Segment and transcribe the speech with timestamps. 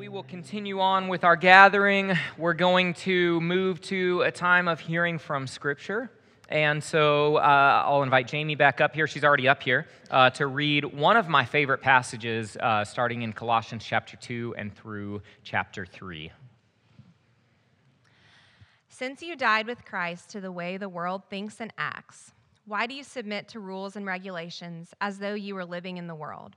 [0.00, 2.16] we will continue on with our gathering.
[2.38, 6.10] We're going to move to a time of hearing from Scripture.
[6.48, 9.06] And so uh, I'll invite Jamie back up here.
[9.06, 13.34] She's already up here uh, to read one of my favorite passages, uh, starting in
[13.34, 16.32] Colossians chapter 2 and through chapter 3.
[18.88, 22.32] Since you died with Christ to the way the world thinks and acts,
[22.64, 26.14] why do you submit to rules and regulations as though you were living in the
[26.14, 26.56] world?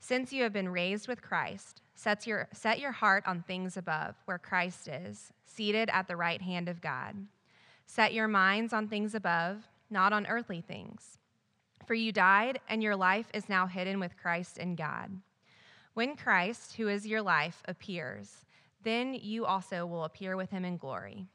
[0.00, 4.14] Since you have been raised with Christ, set your, set your heart on things above,
[4.24, 7.16] where Christ is, seated at the right hand of God.
[7.86, 11.18] Set your minds on things above, not on earthly things.
[11.86, 15.10] For you died, and your life is now hidden with Christ in God.
[15.94, 18.44] When Christ, who is your life, appears,
[18.84, 21.26] then you also will appear with him in glory.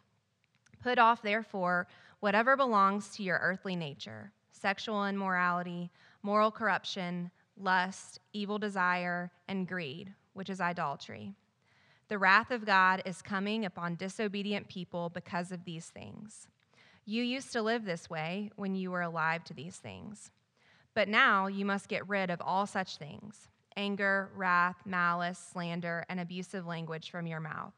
[0.82, 1.88] Put off, therefore,
[2.22, 10.14] whatever belongs to your earthly nature sexual immorality, moral corruption lust, evil desire, and greed,
[10.34, 11.34] which is idolatry.
[12.10, 16.48] The wrath of God is coming upon disobedient people because of these things.
[17.06, 20.32] You used to live this way when you were alive to these things.
[20.94, 26.20] But now you must get rid of all such things anger, wrath, malice, slander, and
[26.20, 27.74] abusive language from your mouth.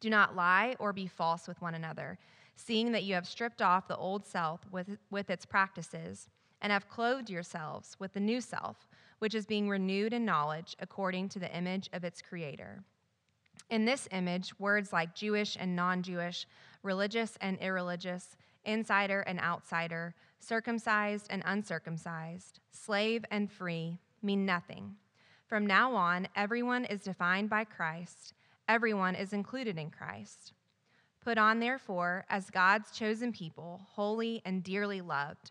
[0.00, 2.18] Do not lie or be false with one another,
[2.54, 6.28] seeing that you have stripped off the old self with, with its practices
[6.60, 8.86] and have clothed yourselves with the new self,
[9.18, 12.82] which is being renewed in knowledge according to the image of its creator.
[13.70, 16.46] In this image, words like Jewish and non Jewish,
[16.82, 24.96] religious and irreligious, insider and outsider, circumcised and uncircumcised, slave and free mean nothing.
[25.46, 28.34] From now on, everyone is defined by Christ,
[28.68, 30.52] everyone is included in Christ.
[31.20, 35.50] Put on, therefore, as God's chosen people, holy and dearly loved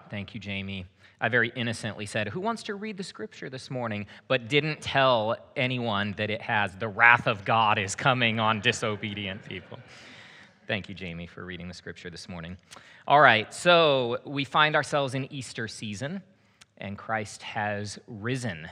[0.11, 0.85] Thank you, Jamie.
[1.21, 4.07] I very innocently said, Who wants to read the scripture this morning?
[4.27, 9.45] but didn't tell anyone that it has the wrath of God is coming on disobedient
[9.47, 9.79] people.
[10.67, 12.57] Thank you, Jamie, for reading the scripture this morning.
[13.07, 16.21] All right, so we find ourselves in Easter season,
[16.77, 18.69] and Christ has risen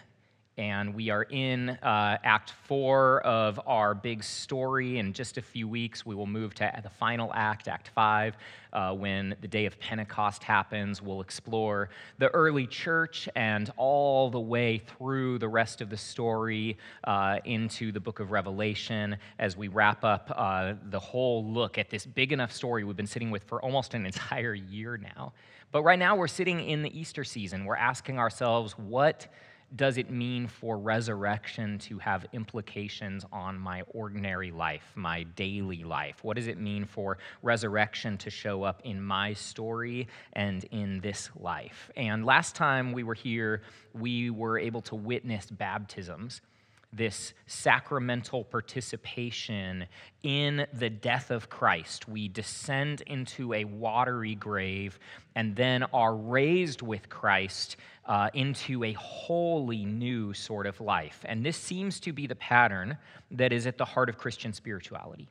[0.60, 4.98] and we are in uh, Act Four of our big story.
[4.98, 8.36] In just a few weeks, we will move to the final act, Act Five,
[8.74, 11.02] uh, when the day of Pentecost happens.
[11.02, 16.78] We'll explore the early church and all the way through the rest of the story
[17.06, 21.90] uh, into the book of Revelation as we wrap up uh, the whole look at
[21.90, 25.32] this big enough story we've been sitting with for almost an entire year now.
[25.72, 27.64] But right now, we're sitting in the Easter season.
[27.64, 29.28] We're asking ourselves, what
[29.76, 36.24] does it mean for resurrection to have implications on my ordinary life, my daily life?
[36.24, 41.30] What does it mean for resurrection to show up in my story and in this
[41.36, 41.92] life?
[41.96, 43.62] And last time we were here,
[43.94, 46.42] we were able to witness baptisms
[46.92, 49.86] this sacramental participation
[50.24, 52.08] in the death of Christ.
[52.08, 55.00] We descend into a watery grave
[55.36, 61.20] and then are raised with Christ uh, into a wholly new sort of life.
[61.26, 62.98] And this seems to be the pattern
[63.32, 65.30] that is at the heart of Christian spirituality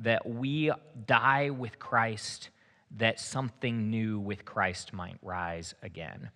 [0.00, 0.72] that we
[1.06, 2.50] die with Christ,
[2.96, 6.30] that something new with Christ might rise again.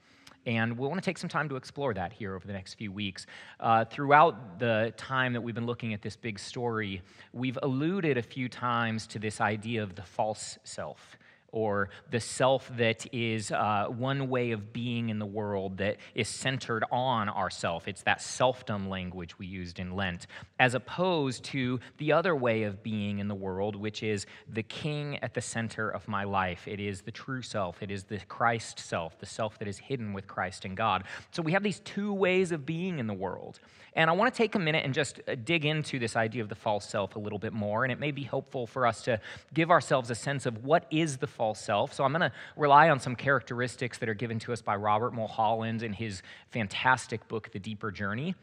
[0.47, 2.93] And we'll want to take some time to explore that here over the next few
[2.93, 3.27] weeks.
[3.61, 7.03] Uh, throughout the time that we've been looking at this big story,
[7.33, 11.17] we've alluded a few times to this idea of the false self
[11.55, 16.29] or the self that is uh, one way of being in the world that is
[16.29, 17.87] centered on ourself.
[17.87, 20.27] It's that selfdom language we used in Lent,
[20.59, 25.17] as opposed to the other way of being in the world, which is the king
[25.23, 26.67] at the center of my life.
[26.67, 30.13] It is the true self, it is the Christ self, the self that is hidden
[30.13, 31.05] with Christ and God.
[31.31, 33.61] So we have these two ways of being in the world.
[33.97, 36.49] And I want to take a minute and just uh, dig into this idea of
[36.49, 37.85] the false self a little bit more.
[37.85, 39.21] And it may be helpful for us to
[39.53, 41.93] give ourselves a sense of what is the false self.
[41.93, 45.13] So I'm going to rely on some characteristics that are given to us by Robert
[45.13, 48.35] Mulholland in his fantastic book, The Deeper Journey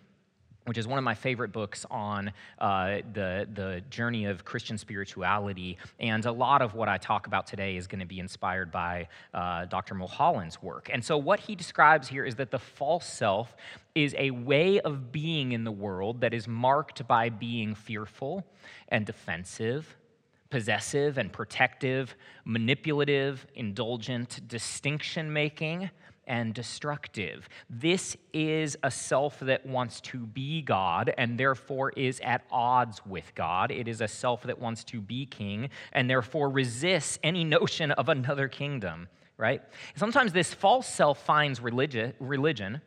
[0.65, 5.77] which is one of my favorite books on uh, the, the journey of Christian spirituality.
[5.99, 9.07] And a lot of what I talk about today is going to be inspired by
[9.33, 9.95] uh, Dr.
[9.95, 10.89] Mulholland's work.
[10.93, 13.55] And so, what he describes here is that the false self
[13.95, 18.45] is a way of being in the world that is marked by being fearful
[18.89, 19.97] and defensive
[20.51, 22.15] possessive and protective,
[22.45, 25.89] manipulative, indulgent, distinction making,
[26.27, 27.49] and destructive.
[27.69, 33.33] This is a self that wants to be God and therefore is at odds with
[33.33, 33.71] God.
[33.71, 38.07] It is a self that wants to be king and therefore resists any notion of
[38.07, 39.61] another kingdom, right?
[39.95, 42.81] Sometimes this false self finds religion,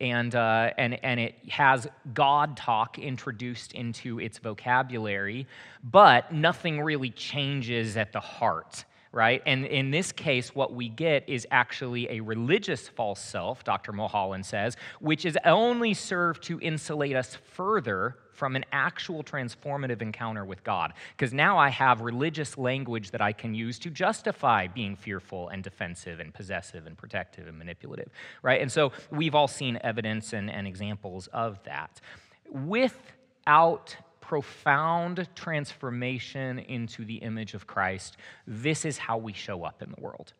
[0.00, 5.46] and, uh, and, and it has God talk introduced into its vocabulary,
[5.82, 9.42] but nothing really changes at the heart right?
[9.46, 13.92] And in this case, what we get is actually a religious false self, Dr.
[13.92, 20.44] Mulholland says, which is only served to insulate us further from an actual transformative encounter
[20.44, 20.92] with God.
[21.16, 25.62] Because now I have religious language that I can use to justify being fearful and
[25.62, 28.10] defensive and possessive and protective and manipulative,
[28.42, 28.60] right?
[28.60, 32.00] And so we've all seen evidence and, and examples of that.
[32.48, 33.96] Without
[34.28, 40.00] profound transformation into the image of Christ, this is how we show up in the
[40.02, 40.34] world.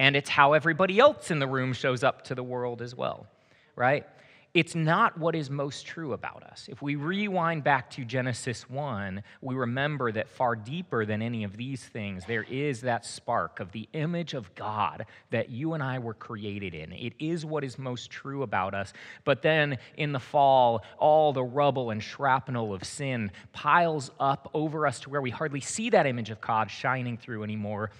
[0.00, 3.28] And it's how everybody else in the room shows up to the world as well,
[3.76, 4.04] right?
[4.54, 6.68] It's not what is most true about us.
[6.70, 11.56] If we rewind back to Genesis 1, we remember that far deeper than any of
[11.56, 15.98] these things, there is that spark of the image of God that you and I
[15.98, 16.92] were created in.
[16.92, 18.92] It is what is most true about us.
[19.24, 24.86] But then in the fall, all the rubble and shrapnel of sin piles up over
[24.86, 27.90] us to where we hardly see that image of God shining through anymore.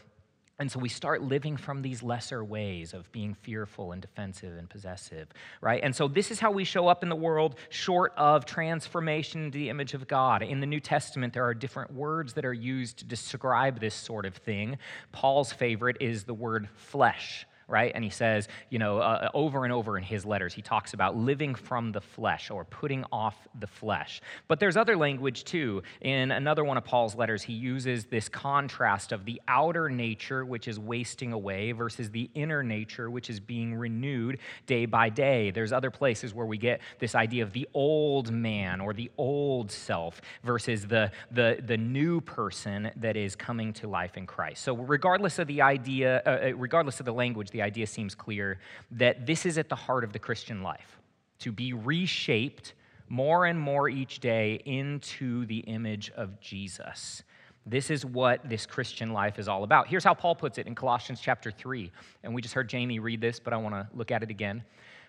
[0.59, 4.71] And so we start living from these lesser ways of being fearful and defensive and
[4.71, 5.29] possessive,
[5.61, 5.81] right?
[5.83, 9.59] And so this is how we show up in the world, short of transformation into
[9.59, 10.43] the image of God.
[10.43, 14.27] In the New Testament, there are different words that are used to describe this sort
[14.27, 14.79] of thing.
[15.11, 17.93] Paul's favorite is the word flesh right?
[17.95, 21.17] And he says, you know, uh, over and over in his letters, he talks about
[21.17, 24.21] living from the flesh or putting off the flesh.
[24.49, 25.83] But there's other language too.
[26.01, 30.69] In another one of Paul's letters, he uses this contrast of the outer nature, which
[30.69, 35.51] is wasting away, versus the inner nature, which is being renewed day by day.
[35.51, 39.71] There's other places where we get this idea of the old man or the old
[39.71, 44.63] self versus the, the, the new person that is coming to life in Christ.
[44.63, 48.59] So, regardless of the idea, uh, uh regardless of the language, the idea seems clear
[48.91, 50.99] that this is at the heart of the Christian life
[51.39, 52.75] to be reshaped
[53.09, 57.23] more and more each day into the image of Jesus.
[57.65, 59.87] This is what this Christian life is all about.
[59.87, 61.93] Here's how Paul puts it in Colossians chapter 3.
[62.25, 64.65] And we just heard Jamie read this, but I want to look at it again.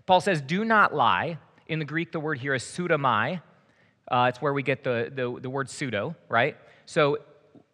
[0.06, 1.39] Paul says, Do not lie.
[1.65, 3.42] In the Greek, the word here is pseudomai.
[4.07, 6.56] Uh, it's where we get the, the, the word pseudo, right?
[6.85, 7.18] So,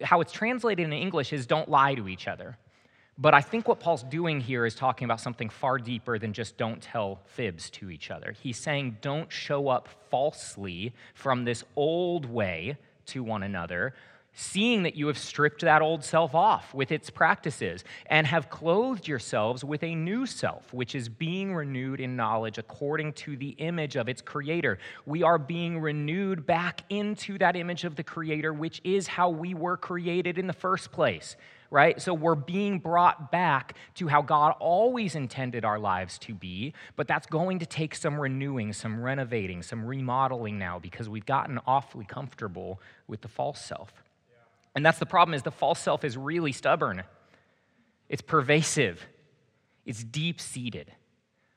[0.01, 2.57] how it's translated in English is don't lie to each other.
[3.21, 6.57] But I think what Paul's doing here is talking about something far deeper than just
[6.57, 8.33] don't tell fibs to each other.
[8.41, 13.93] He's saying don't show up falsely from this old way to one another,
[14.33, 19.07] seeing that you have stripped that old self off with its practices and have clothed
[19.07, 23.97] yourselves with a new self, which is being renewed in knowledge according to the image
[23.97, 24.79] of its creator.
[25.05, 29.53] We are being renewed back into that image of the creator, which is how we
[29.53, 31.35] were created in the first place
[31.71, 31.99] right?
[32.01, 37.07] So we're being brought back to how God always intended our lives to be, but
[37.07, 42.05] that's going to take some renewing, some renovating, some remodeling now because we've gotten awfully
[42.05, 43.93] comfortable with the false self.
[44.29, 44.35] Yeah.
[44.75, 47.03] And that's the problem is the false self is really stubborn.
[48.09, 49.07] It's pervasive.
[49.85, 50.91] It's deep-seated.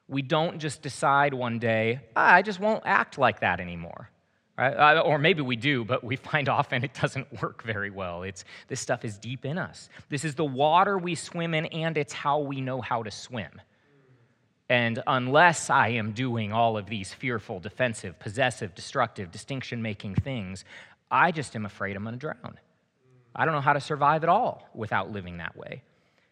[0.06, 4.10] We don't just decide one day, ah, I just won't act like that anymore.
[4.56, 4.98] Right?
[4.98, 8.22] Or maybe we do, but we find often it doesn't work very well.
[8.22, 9.88] It's, this stuff is deep in us.
[10.08, 13.60] This is the water we swim in, and it's how we know how to swim.
[14.68, 20.64] And unless I am doing all of these fearful, defensive, possessive, destructive, distinction making things,
[21.10, 22.58] I just am afraid I'm going to drown.
[23.36, 25.82] I don't know how to survive at all without living that way.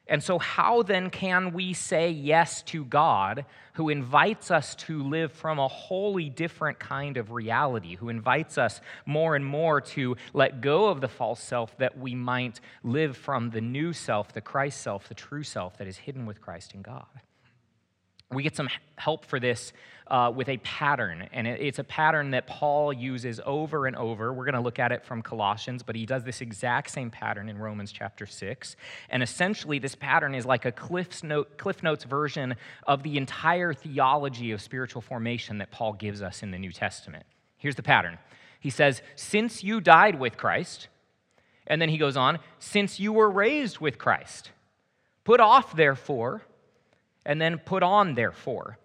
[0.09, 3.45] And so, how then can we say yes to God
[3.75, 8.81] who invites us to live from a wholly different kind of reality, who invites us
[9.07, 13.51] more and more to let go of the false self that we might live from
[13.51, 16.83] the new self, the Christ self, the true self that is hidden with Christ in
[16.83, 17.07] God?
[18.33, 19.73] We get some help for this
[20.13, 24.33] uh, with a pattern, and it's a pattern that Paul uses over and over.
[24.33, 27.49] We're going to look at it from Colossians, but he does this exact same pattern
[27.49, 28.77] in Romans chapter 6.
[29.09, 33.73] And essentially, this pattern is like a Cliff's Note, Cliff Notes version of the entire
[33.73, 37.25] theology of spiritual formation that Paul gives us in the New Testament.
[37.57, 38.19] Here's the pattern
[38.61, 40.89] He says, Since you died with Christ,
[41.67, 44.51] and then he goes on, Since you were raised with Christ,
[45.25, 46.43] put off, therefore,
[47.25, 48.79] and then put on, therefore.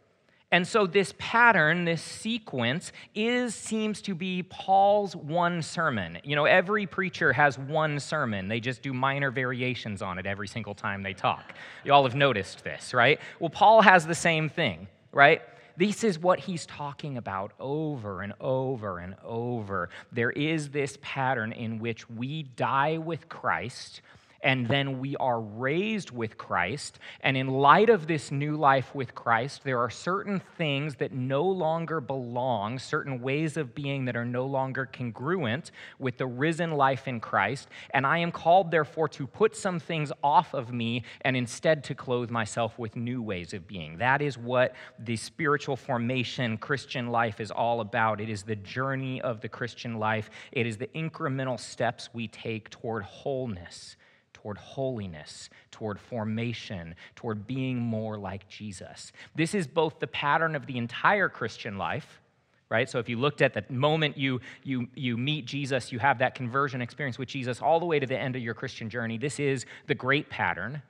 [0.50, 6.20] And so this pattern, this sequence, is seems to be Paul's one sermon.
[6.24, 8.48] You know, every preacher has one sermon.
[8.48, 11.54] They just do minor variations on it every single time they talk.
[11.84, 13.20] You all have noticed this, right?
[13.42, 15.42] Well, Paul has the same thing, right?
[15.76, 19.90] This is what he's talking about over and over and over.
[20.14, 24.02] There is this pattern in which we die with Christ
[24.42, 27.00] and then we are raised with Christ.
[27.22, 31.44] And in light of this new life with Christ, there are certain things that no
[31.44, 37.08] longer belong, certain ways of being that are no longer congruent with the risen life
[37.08, 37.68] in Christ.
[37.92, 41.96] And I am called, therefore, to put some things off of me and instead to
[41.96, 43.98] clothe myself with new ways of being.
[43.98, 48.22] That is what the spiritual formation Christian life is all about.
[48.22, 52.70] It is the journey of the Christian life, it is the incremental steps we take
[52.70, 53.96] toward wholeness
[54.42, 59.12] toward holiness, toward formation, toward being more like Jesus.
[59.36, 62.22] This is both the pattern of the entire Christian life,
[62.70, 62.88] right?
[62.88, 66.36] So if you looked at the moment you, you, you meet Jesus, you have that
[66.36, 69.18] conversion experience with Jesus all the way to the end of your Christian journey.
[69.18, 70.84] This is the great pattern.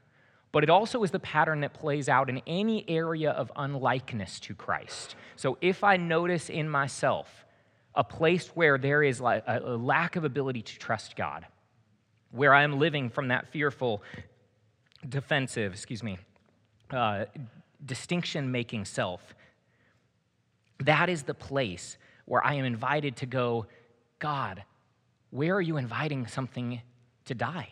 [0.52, 4.56] But it also is the pattern that plays out in any area of unlikeness to
[4.56, 5.16] Christ.
[5.36, 7.46] So if I notice in myself
[7.96, 11.46] a place where there is a lack of ability to trust God,
[12.32, 14.04] where I am living from that fearful,
[15.08, 16.18] defensive, excuse me,
[16.92, 17.26] uh,
[17.86, 19.34] distinction making self,
[20.80, 23.66] that is the place where I am invited to go,
[24.20, 24.64] God,
[25.30, 26.82] where are you inviting something
[27.26, 27.70] to die?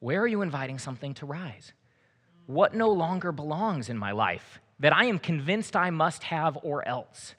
[0.00, 1.72] Where are you inviting something to rise?
[2.46, 6.86] What no longer belongs in my life that I am convinced I must have or
[6.86, 7.34] else?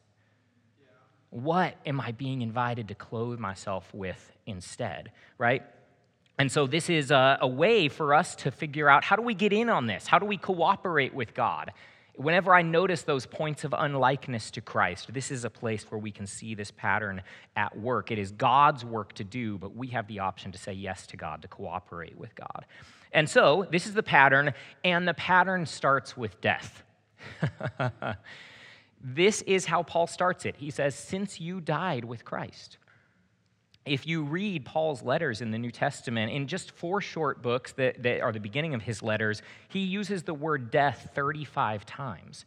[1.30, 5.64] What am I being invited to clothe myself with instead, right?
[6.38, 9.34] And so, this is a, a, way for us to figure out how do we
[9.34, 10.06] get in on this?
[10.06, 11.72] How do we cooperate with God?
[12.16, 16.12] Whenever I notice those points of unlikeness to Christ, this is a place where we
[16.12, 17.22] can see this pattern
[17.56, 18.12] at work.
[18.12, 21.18] It is God's work to do, but we have the option to say yes to
[21.18, 22.66] God, to cooperate with God.
[23.14, 26.84] And so, this is the pattern, and the pattern starts with death.
[29.02, 30.58] this is how Paul starts it.
[30.58, 32.78] He says, Since you died with Christ
[33.86, 38.02] if you read Paul's letters in the New Testament, in just four short books that,
[38.02, 42.46] that, are the beginning of his letters, he uses the word death 35 times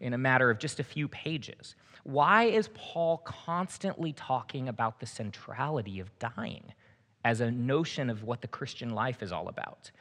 [0.00, 1.76] in a matter of just a few pages.
[2.02, 6.72] Why is Paul constantly talking about the centrality of dying
[7.24, 9.92] as a notion of what the Christian life is all about?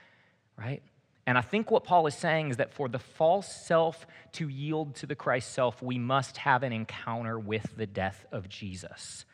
[0.58, 0.82] Right?
[1.28, 4.96] And I think what Paul is saying is that for the false self to yield
[4.96, 9.26] to the Christ self, we must have an encounter with the death of Jesus.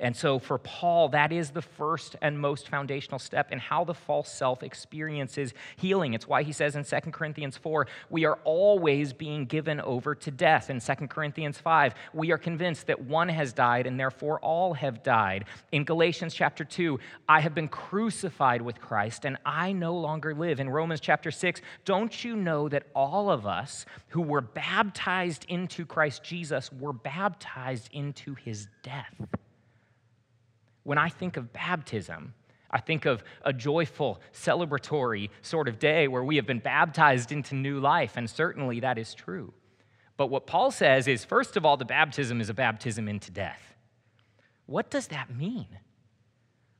[0.00, 3.92] And so, for Paul, that is the first and most foundational step in how the
[3.92, 6.14] false self experiences healing.
[6.14, 10.30] It's why he says in 2 Corinthians 4, we are always being given over to
[10.30, 10.70] death.
[10.70, 15.02] In 2 Corinthians 5, we are convinced that one has died and therefore all have
[15.02, 15.44] died.
[15.70, 20.60] In Galatians chapter 2, I have been crucified with Christ and I no longer live.
[20.60, 25.84] In Romans chapter 6, don't you know that all of us who were baptized into
[25.84, 29.14] Christ Jesus were baptized into his death?
[30.82, 32.34] When I think of baptism,
[32.70, 37.54] I think of a joyful, celebratory sort of day where we have been baptized into
[37.54, 39.52] new life, and certainly that is true.
[40.16, 43.74] But what Paul says is first of all, the baptism is a baptism into death.
[44.66, 45.66] What does that mean?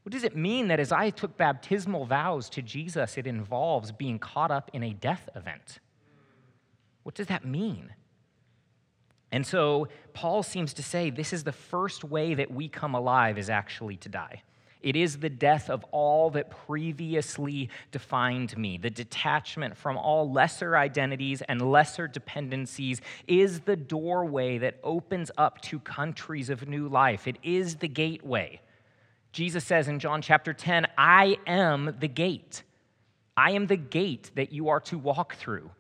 [0.02, 4.18] What does it mean that as I took baptismal vows to Jesus, it involves being
[4.18, 5.78] caught up in a death event?
[7.02, 7.94] What does that mean?
[9.32, 13.38] And so Paul seems to say this is the first way that we come alive
[13.38, 14.42] is actually to die.
[14.82, 18.78] It is the death of all that previously defined me.
[18.78, 25.60] The detachment from all lesser identities and lesser dependencies is the doorway that opens up
[25.62, 27.28] to countries of new life.
[27.28, 28.60] It is the gateway.
[29.32, 32.62] Jesus says in John chapter 10, I am the gate.
[33.36, 35.70] I am the gate that you are to walk through.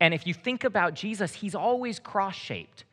[0.00, 2.84] And if you think about Jesus, he's always cross shaped.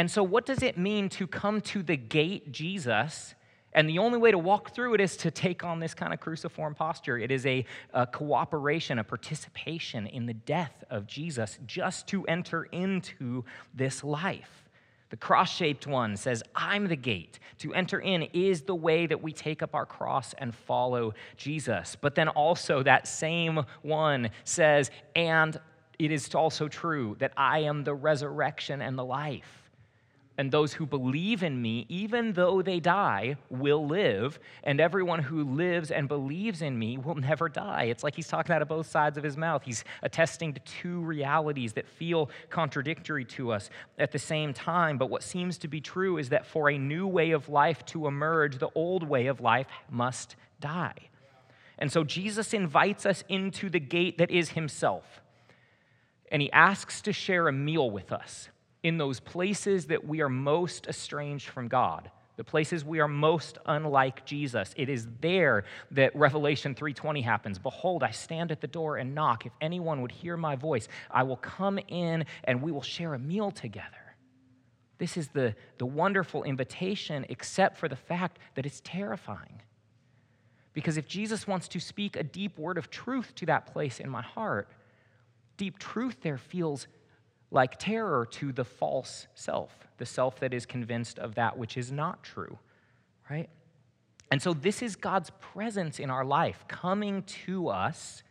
[0.00, 3.34] And so, what does it mean to come to the gate, Jesus?
[3.74, 6.20] And the only way to walk through it is to take on this kind of
[6.20, 7.18] cruciform posture.
[7.18, 12.64] It is a, a, cooperation, a participation in the death of Jesus just to enter
[12.64, 14.70] into this life.
[15.10, 17.38] The cross shaped one says, I'm the gate.
[17.58, 21.94] To enter in is the way that we take up our cross and follow Jesus.
[22.00, 25.60] But then also, that same one says, and
[25.98, 29.59] it is also true that I am the resurrection and the life
[30.40, 35.44] and those who believe in me, even though they die, will live, and everyone who
[35.44, 37.82] lives and believes in me will never die.
[37.82, 39.62] It's like he's talking out of both sides of his mouth.
[39.62, 43.68] He's attesting to two realities that feel contradictory to us
[43.98, 44.96] at the same time.
[44.96, 48.06] But what seems to be true is that for a new way of life to
[48.06, 51.10] emerge, the old way of life must die.
[51.78, 55.20] And so Jesus invites us into the gate that is himself,
[56.32, 58.48] and he asks to share a meal with us
[58.82, 63.58] in those places that we are most estranged from God, the places we are most
[63.66, 64.72] unlike Jesus.
[64.76, 67.58] It is there that Revelation 3:20 happens.
[67.58, 69.44] Behold, I stand at the door and knock.
[69.44, 73.18] If anyone would hear my voice, I will come in and we will share a
[73.18, 74.16] meal together.
[74.96, 79.62] This is the, the wonderful invitation, except for the fact that it's terrifying.
[80.72, 84.08] Because if Jesus wants to speak a deep word of truth to that place in
[84.08, 84.68] my heart,
[85.56, 86.86] deep truth there feels
[87.50, 91.90] like terror to the false self, the self that is convinced of that which is
[91.90, 92.58] not true,
[93.28, 93.48] right?
[94.30, 98.22] And so this is God's presence in our life coming to us,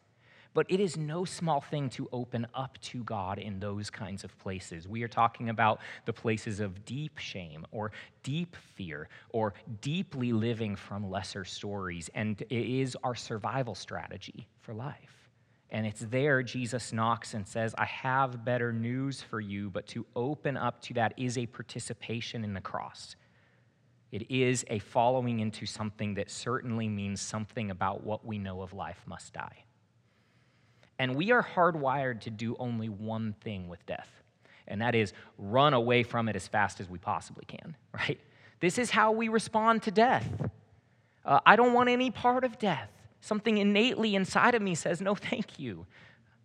[0.53, 4.37] but it is no small thing to open up to God in those kinds of
[4.39, 4.87] places.
[4.87, 7.91] We are talking about the places of deep shame or
[8.23, 14.73] deep fear or deeply living from lesser stories, and it is our survival strategy for
[14.73, 15.18] life.
[15.71, 20.05] And it's there Jesus knocks and says, I have better news for you, but to
[20.15, 23.15] open up to that is a participation in the cross.
[24.11, 28.73] It is a following into something that certainly means something about what we know of
[28.73, 29.65] life must die.
[30.97, 34.09] And we are hardwired to do only one thing with death,
[34.67, 38.19] and that is run away from it as fast as we possibly can, right?
[38.59, 40.27] This is how we respond to death.
[41.23, 42.89] Uh, I don't want any part of death.
[43.21, 45.85] Something innately inside of me says, no, thank you.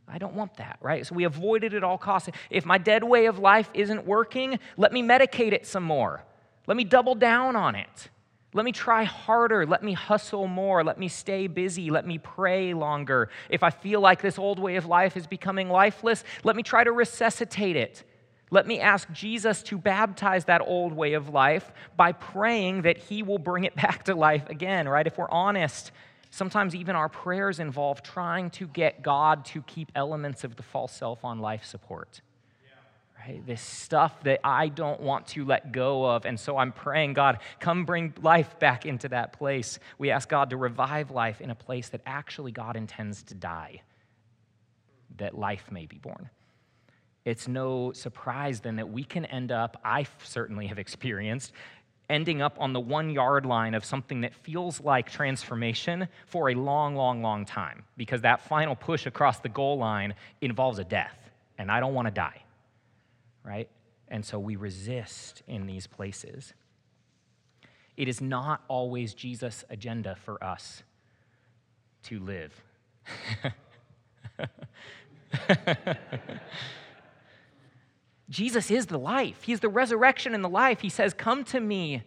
[0.07, 1.07] I don't want that, right?
[1.07, 2.29] So we avoid it at all costs.
[2.51, 6.25] If my dead way of life isn't working, let me medicate it some more.
[6.67, 8.11] Let me double down on it.
[8.53, 9.67] Let me try harder.
[9.67, 10.85] Let me hustle more.
[10.85, 11.91] Let me stay busy.
[11.91, 13.29] Let me pray longer.
[13.49, 16.85] If I feel like this old way of life is becoming lifeless, let me try
[16.85, 18.05] to resuscitate it.
[18.51, 23.25] Let me ask Jesus to baptize that old way of life by praying that he
[23.25, 25.07] will bring it back to life again, right?
[25.07, 25.91] If we're honest,
[26.35, 30.91] Sometimes even our prayers involve trying to get God to keep elements of the false
[30.91, 32.23] self on life support.
[33.21, 33.47] Right?
[33.47, 36.27] This stuff that I don't want to let go of.
[36.27, 39.79] And so I'm praying, God, come bring life back into that place.
[39.97, 43.83] We ask God to revive life in a place that actually God intends to die,
[45.19, 46.31] that life may be born
[47.25, 51.53] it's no surprise then that we can end up, I certainly have experienced,
[52.09, 56.55] ending up on the one yard line of something that feels like transformation for a
[56.55, 61.31] long, long, long time because that final push across the goal line involves a death,
[61.59, 62.43] and I don't want to die,
[63.45, 63.69] right?
[64.09, 66.53] And so we resist in these places.
[67.97, 70.83] It is not always Jesus' agenda for us
[72.05, 72.53] to live.
[78.29, 79.43] Jesus is the life.
[79.43, 80.81] He's the resurrection and the life.
[80.81, 82.03] He says, Come to me.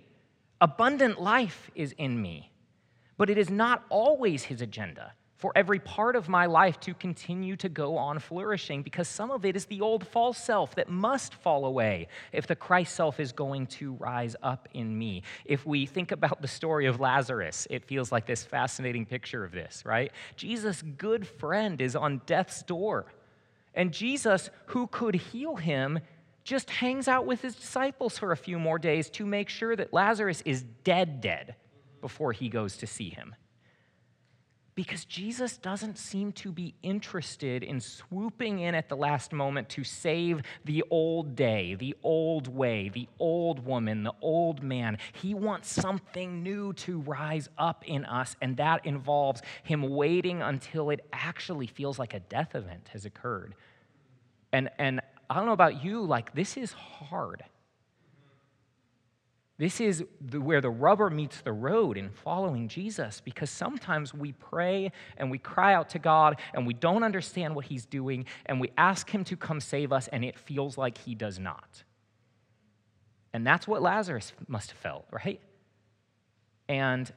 [0.60, 2.51] Abundant life is in me.
[3.17, 7.56] But it is not always his agenda for every part of my life to continue
[7.56, 11.36] to go on flourishing because some of it is the old false self that must
[11.36, 15.21] fall away if the Christ self is going to rise up in me.
[15.45, 19.51] If we think about the story of Lazarus, it feels like this fascinating picture of
[19.51, 20.12] this, right?
[20.36, 23.06] Jesus' good friend is on death's door.
[23.77, 25.99] And Jesus, who could heal him,
[26.43, 29.93] just hangs out with his disciples for a few more days to make sure that
[29.93, 31.55] Lazarus is dead, dead
[32.01, 33.35] before he goes to see him.
[34.73, 39.83] Because Jesus doesn't seem to be interested in swooping in at the last moment to
[39.83, 44.99] save the old day, the old way, the old woman, the old man.
[45.13, 50.91] He wants something new to rise up in us, and that involves him waiting until
[50.91, 53.55] it actually feels like a death event has occurred.
[54.51, 57.43] And, and I don't know about you, like, this is hard.
[59.57, 64.33] This is the, where the rubber meets the road in following Jesus because sometimes we
[64.33, 68.62] pray and we cry out to God and we don't understand what He's doing and
[68.62, 71.83] we ask Him to come save us and it feels like He does not.
[73.33, 75.41] And that's what Lazarus must have felt, right?
[76.69, 77.12] And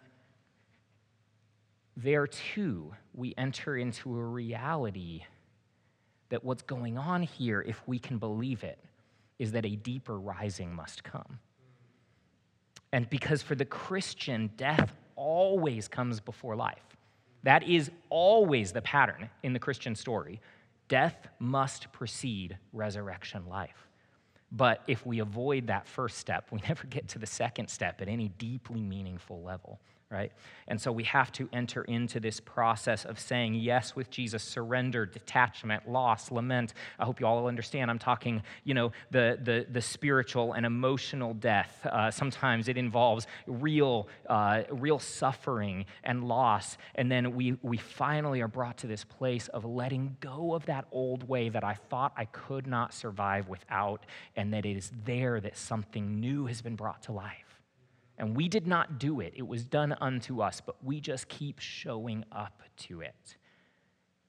[1.94, 5.24] there too, we enter into a reality
[6.30, 8.78] that what's going on here, if we can believe it,
[9.38, 11.38] is that a deeper rising must come.
[12.92, 16.96] And because for the Christian, death always comes before life.
[17.42, 20.40] That is always the pattern in the Christian story.
[20.88, 23.89] Death must precede resurrection life.
[24.52, 28.08] But if we avoid that first step, we never get to the second step at
[28.08, 30.32] any deeply meaningful level right?
[30.66, 35.06] And so we have to enter into this process of saying yes with Jesus, surrender,
[35.06, 36.74] detachment, loss, lament.
[36.98, 37.90] I hope you all understand.
[37.90, 41.86] I'm talking, you know, the, the, the spiritual and emotional death.
[41.86, 46.76] Uh, sometimes it involves real, uh, real suffering and loss.
[46.96, 50.86] And then we, we finally are brought to this place of letting go of that
[50.90, 54.04] old way that I thought I could not survive without,
[54.40, 57.60] and that it is there that something new has been brought to life.
[58.16, 61.58] And we did not do it, it was done unto us, but we just keep
[61.58, 63.36] showing up to it.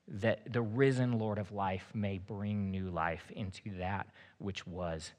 [0.09, 5.13] That the risen Lord of life may bring new life into that which was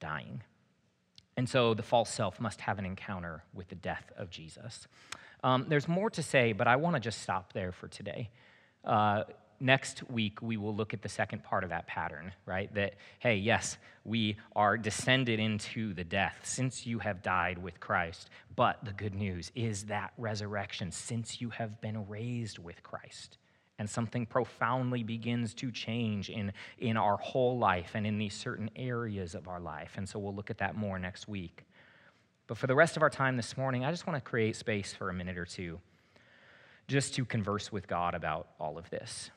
[0.00, 0.42] dying.
[1.36, 4.88] And so the false self must have an encounter with the death of Jesus.
[5.44, 8.30] Um, there's more to say, but I want to just stop there for today.
[8.82, 9.24] Uh,
[9.60, 12.72] next week, we will look at the second part of that pattern, right?
[12.74, 18.30] That, hey, yes, we are descended into the death since you have died with Christ.
[18.56, 23.38] But the good news is that resurrection since you have been raised with Christ.
[23.80, 28.70] And something profoundly begins to change in, in our whole life and in these certain
[28.74, 29.92] areas of our life.
[29.96, 31.64] And so we'll look at that more next week.
[32.48, 34.92] But for the rest of our time this morning, I just want to create space
[34.94, 35.78] for a minute or two
[36.88, 39.30] just to converse with God about all of this.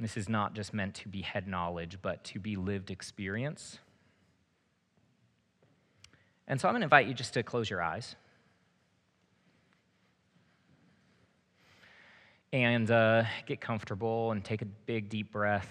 [0.00, 3.78] This is not just meant to be head knowledge, but to be lived experience.
[6.46, 8.14] And so I'm going to invite you just to close your eyes.
[12.52, 15.68] And uh, get comfortable and take a big, deep breath.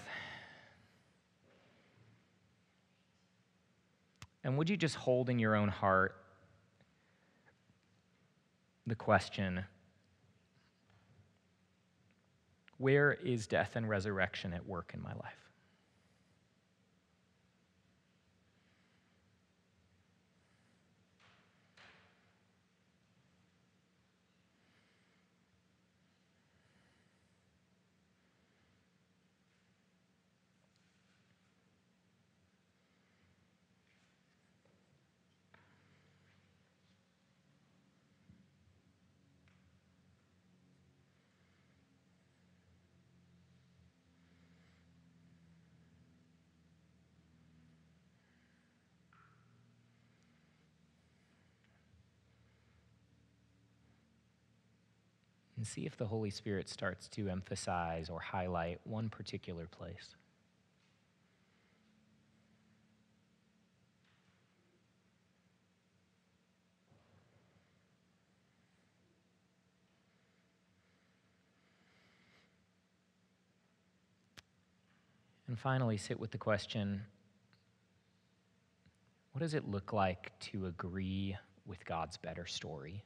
[4.44, 6.14] And would you just hold in your own heart
[8.86, 9.64] the question
[12.78, 15.47] where is death and resurrection at work in my life?
[55.58, 60.14] And see if the Holy Spirit starts to emphasize or highlight one particular place.
[75.48, 77.02] And finally, sit with the question
[79.32, 83.04] what does it look like to agree with God's better story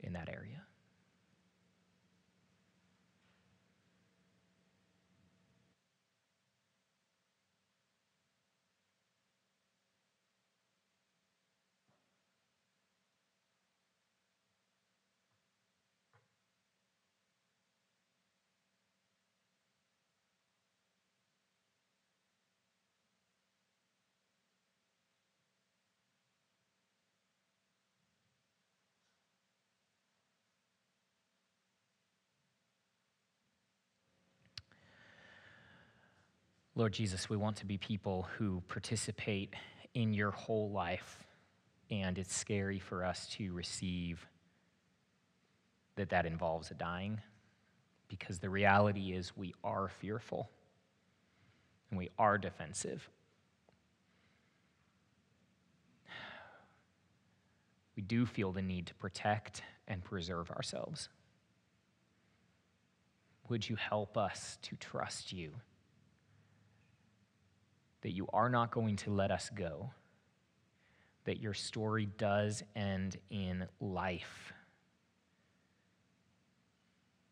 [0.00, 0.62] in that area?
[36.76, 39.54] Lord Jesus, we want to be people who participate
[39.94, 41.24] in your whole life,
[41.88, 44.26] and it's scary for us to receive
[45.94, 47.20] that that involves a dying
[48.08, 50.50] because the reality is we are fearful
[51.90, 53.08] and we are defensive.
[57.96, 61.08] We do feel the need to protect and preserve ourselves.
[63.48, 65.52] Would you help us to trust you?
[68.04, 69.90] That you are not going to let us go,
[71.24, 74.52] that your story does end in life.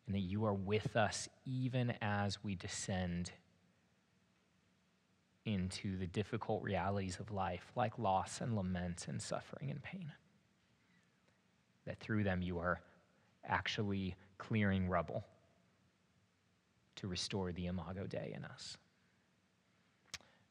[0.07, 3.31] And that you are with us even as we descend
[5.45, 10.11] into the difficult realities of life, like loss and lament and suffering and pain.
[11.85, 12.81] That through them you are
[13.45, 15.23] actually clearing rubble
[16.95, 18.77] to restore the Imago Dei in us.